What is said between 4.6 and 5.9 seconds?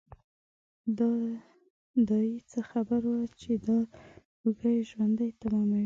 یې ژوند تماموي.